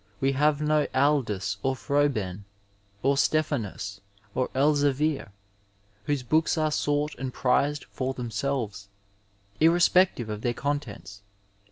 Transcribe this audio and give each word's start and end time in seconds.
We 0.19 0.31
have 0.31 0.63
no 0.63 0.87
Aldus 0.95 1.57
or 1.61 1.75
Froben 1.75 2.45
or 3.03 3.17
Stephanus 3.17 4.01
or 4.33 4.49
Elzevir, 4.55 5.29
whose 6.05 6.23
books 6.23 6.57
are 6.57 6.71
sought 6.71 7.13
and 7.19 7.31
prised 7.31 7.83
fer 7.91 8.11
themselves, 8.11 8.87
irrespective 9.59 10.27
of 10.27 10.41
tiieir 10.41 10.55
contents. 10.55 11.21